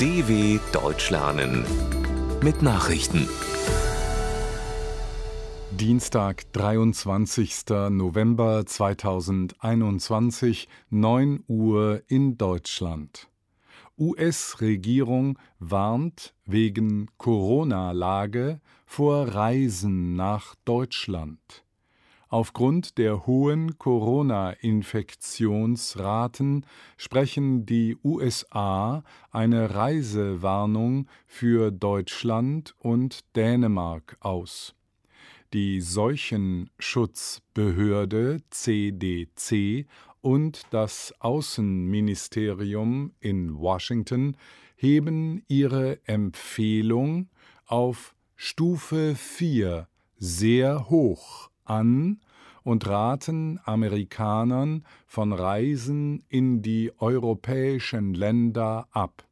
[0.00, 1.64] DW Deutsch lernen
[2.42, 3.28] mit Nachrichten.
[5.70, 7.66] Dienstag, 23.
[7.90, 13.28] November 2021, 9 Uhr in Deutschland.
[13.96, 21.63] US-Regierung warnt wegen Corona-Lage vor Reisen nach Deutschland.
[22.34, 34.74] Aufgrund der hohen Corona-Infektionsraten sprechen die USA eine Reisewarnung für Deutschland und Dänemark aus.
[35.52, 39.86] Die Seuchenschutzbehörde CDC
[40.20, 44.36] und das Außenministerium in Washington
[44.74, 47.28] heben ihre Empfehlung
[47.64, 49.86] auf Stufe 4
[50.18, 52.20] sehr hoch an
[52.64, 59.28] und raten Amerikanern von Reisen in die europäischen Länder ab.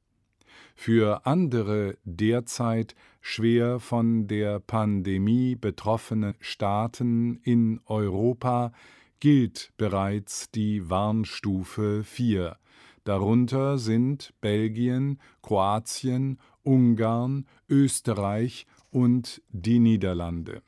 [0.77, 8.73] Für andere derzeit schwer von der Pandemie betroffene Staaten in Europa
[9.21, 12.57] gilt bereits die Warnstufe 4.
[13.05, 20.63] Darunter sind Belgien, Kroatien, Ungarn, Österreich und die Niederlande.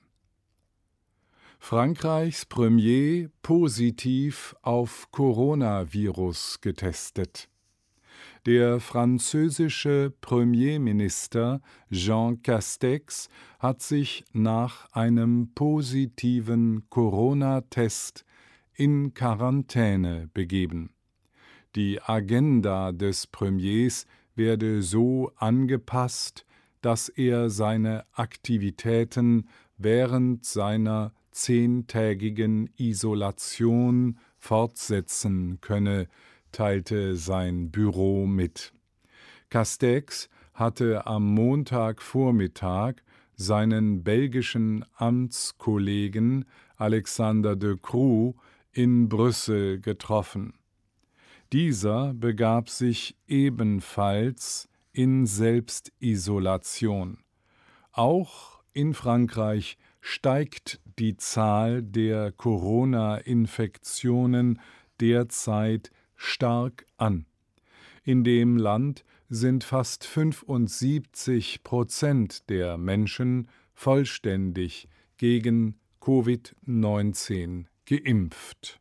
[1.66, 7.48] Frankreichs Premier positiv auf Coronavirus getestet.
[8.44, 18.26] Der französische Premierminister Jean Castex hat sich nach einem positiven Corona-Test
[18.74, 20.90] in Quarantäne begeben.
[21.76, 26.44] Die Agenda des Premiers werde so angepasst,
[26.82, 29.48] dass er seine Aktivitäten
[29.78, 36.08] während seiner zehntägigen Isolation fortsetzen könne,
[36.52, 38.72] teilte sein Büro mit.
[39.50, 42.94] Castex hatte am Montagvormittag
[43.36, 46.44] seinen belgischen Amtskollegen
[46.76, 48.34] Alexander de Croo
[48.72, 50.54] in Brüssel getroffen.
[51.52, 57.18] Dieser begab sich ebenfalls in Selbstisolation.
[57.92, 64.60] Auch in Frankreich steigt die Zahl der Corona-Infektionen
[65.00, 67.26] derzeit stark an.
[68.04, 78.80] In dem Land sind fast 75 Prozent der Menschen vollständig gegen Covid-19 geimpft.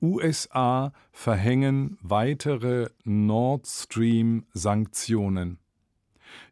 [0.00, 5.61] USA verhängen weitere Nord Stream-Sanktionen.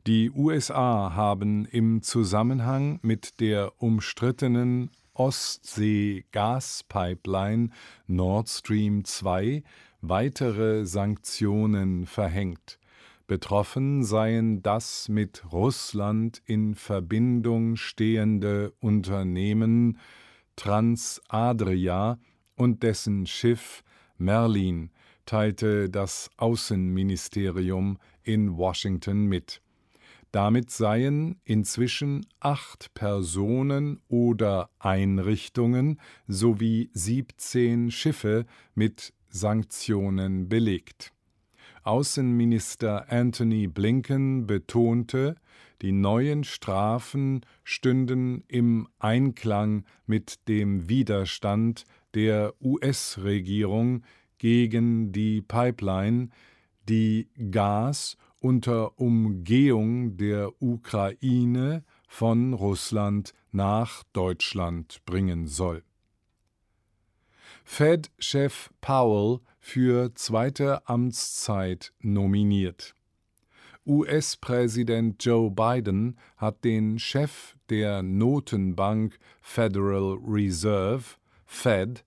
[0.06, 7.70] Die USA haben im Zusammenhang mit der umstrittenen Ostsee-Gaspipeline
[8.06, 9.62] Nord Stream 2
[10.00, 12.78] weitere Sanktionen verhängt.
[13.26, 19.98] Betroffen seien das mit Russland in Verbindung stehende Unternehmen
[20.56, 22.18] Transadria
[22.56, 23.84] und dessen Schiff
[24.18, 24.90] Merlin,
[25.24, 29.62] teilte das Außenministerium in Washington mit.
[30.32, 41.12] Damit seien inzwischen acht Personen oder Einrichtungen sowie 17 Schiffe mit Sanktionen belegt.
[41.82, 45.36] Außenminister Anthony Blinken betonte,
[45.82, 54.02] die neuen Strafen stünden im Einklang mit dem Widerstand der US-Regierung
[54.38, 56.28] gegen die Pipeline,
[56.88, 65.84] die Gas unter Umgehung der Ukraine von Russland nach Deutschland bringen soll.
[67.64, 72.94] Fed-Chef Powell für zweite Amtszeit nominiert.
[73.86, 82.04] US-Präsident Joe Biden hat den Chef der Notenbank Federal Reserve Fed,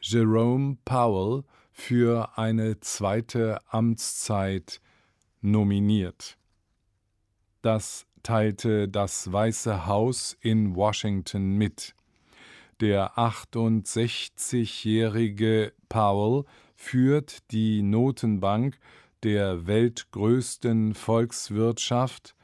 [0.00, 4.80] Jerome Powell, für eine zweite Amtszeit
[5.40, 6.36] nominiert.
[7.62, 11.94] Das teilte das Weiße Haus in Washington mit.
[12.80, 16.44] Der 68-jährige Powell
[16.76, 18.78] führt die Notenbank
[19.24, 22.36] der weltgrößten Volkswirtschaft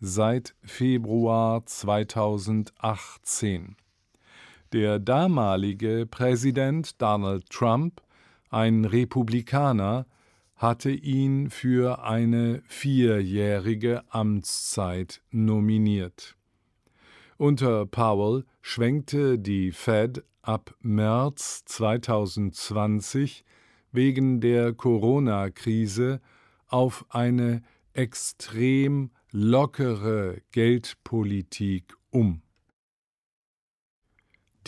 [0.00, 3.76] seit Februar 2018.
[4.72, 8.00] Der damalige Präsident Donald Trump,
[8.48, 10.06] ein Republikaner,
[10.62, 16.36] hatte ihn für eine vierjährige Amtszeit nominiert.
[17.36, 23.44] Unter Powell schwenkte die Fed ab März 2020
[23.90, 26.20] wegen der Corona-Krise
[26.68, 27.62] auf eine
[27.92, 32.40] extrem lockere Geldpolitik um.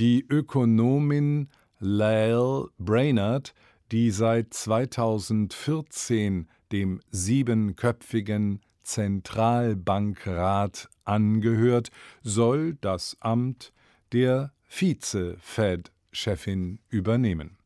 [0.00, 3.55] Die Ökonomin Lael Brainerd,
[3.93, 11.91] die seit 2014 dem siebenköpfigen Zentralbankrat angehört,
[12.23, 13.75] soll das Amt
[14.13, 17.59] der Vize-Fed-Chefin übernehmen.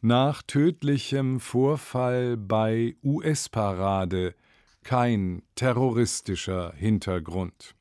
[0.00, 4.36] Nach tödlichem Vorfall bei US-Parade
[4.84, 7.74] kein terroristischer Hintergrund.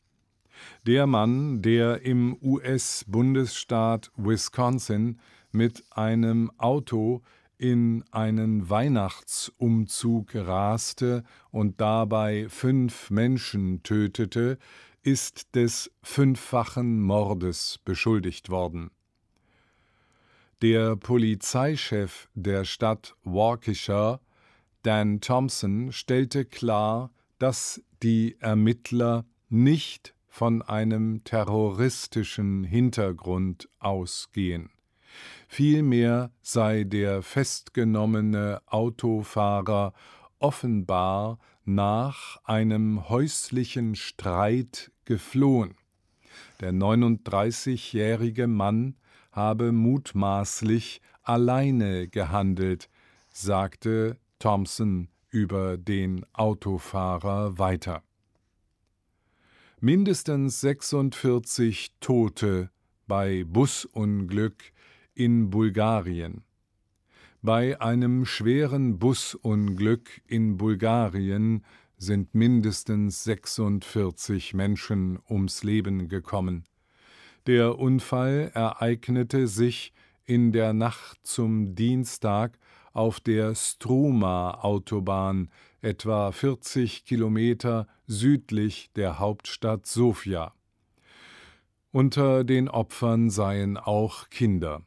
[0.88, 5.20] Der Mann, der im US-Bundesstaat Wisconsin
[5.58, 7.24] mit einem Auto
[7.58, 14.60] in einen Weihnachtsumzug raste und dabei fünf Menschen tötete,
[15.02, 18.92] ist des fünffachen Mordes beschuldigt worden.
[20.62, 24.20] Der Polizeichef der Stadt Waukesha,
[24.84, 34.70] Dan Thompson, stellte klar, dass die Ermittler nicht von einem terroristischen Hintergrund ausgehen.
[35.48, 39.94] Vielmehr sei der festgenommene Autofahrer
[40.40, 45.76] offenbar nach einem häuslichen Streit geflohen.
[46.62, 48.96] Der 39-jährige Mann
[49.32, 52.90] habe mutmaßlich alleine gehandelt,
[53.32, 58.04] sagte Thompson über den Autofahrer weiter.
[59.80, 62.72] Mindestens 46 Tote
[63.06, 64.72] bei Busunglück
[65.18, 66.44] in Bulgarien.
[67.42, 71.66] Bei einem schweren Busunglück in Bulgarien
[71.98, 76.66] sind mindestens 46 Menschen ums Leben gekommen.
[77.48, 79.92] Der Unfall ereignete sich
[80.26, 82.60] in der Nacht zum Dienstag
[82.94, 85.50] auf der Struma-Autobahn,
[85.82, 90.54] etwa 40 Kilometer südlich der Hauptstadt Sofia.
[91.92, 94.87] Unter den Opfern seien auch Kinder.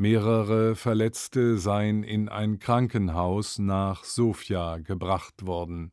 [0.00, 5.90] Mehrere Verletzte seien in ein Krankenhaus nach Sofia gebracht worden.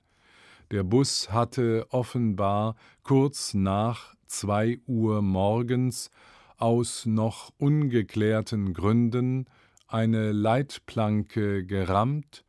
[0.69, 6.11] Der Bus hatte offenbar kurz nach zwei Uhr morgens
[6.57, 9.45] aus noch ungeklärten Gründen
[9.87, 12.45] eine Leitplanke gerammt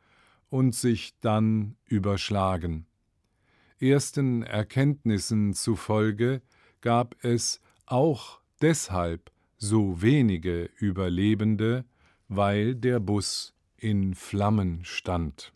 [0.51, 2.85] und sich dann überschlagen.
[3.79, 6.43] Ersten Erkenntnissen zufolge
[6.83, 11.85] gab es auch deshalb so wenige Überlebende,
[12.29, 15.53] weil der Bus in Flammen stand.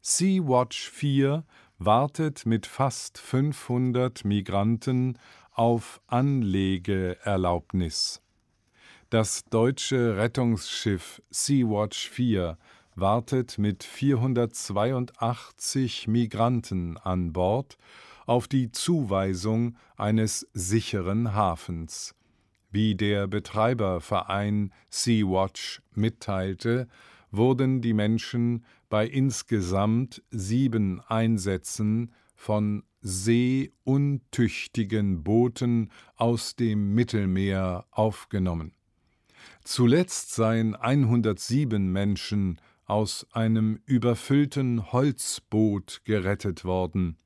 [0.00, 1.44] Sea-Watch 4
[1.78, 5.18] wartet mit fast 500 Migranten
[5.52, 8.22] auf Anlegeerlaubnis.
[9.10, 12.56] Das deutsche Rettungsschiff Sea-Watch 4
[12.94, 17.76] wartet mit 482 Migranten an Bord
[18.26, 22.14] auf die Zuweisung eines sicheren Hafens.
[22.70, 26.86] Wie der Betreiberverein Sea-Watch mitteilte,
[27.30, 38.72] wurden die Menschen bei insgesamt sieben Einsätzen von seeuntüchtigen Booten aus dem Mittelmeer aufgenommen.
[39.64, 47.16] Zuletzt seien 107 Menschen aus einem überfüllten Holzboot gerettet worden.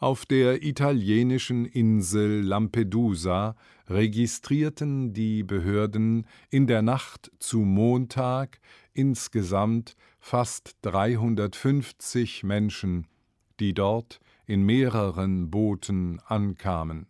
[0.00, 3.54] Auf der italienischen Insel Lampedusa
[3.86, 8.60] registrierten die Behörden in der Nacht zu Montag
[8.94, 13.08] insgesamt fast 350 Menschen,
[13.60, 17.06] die dort in mehreren Booten ankamen.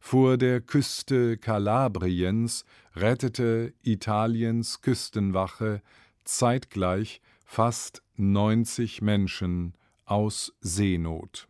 [0.00, 2.64] Vor der Küste Kalabriens
[2.96, 5.82] rettete Italiens Küstenwache
[6.24, 11.46] zeitgleich fast 90 Menschen aus Seenot.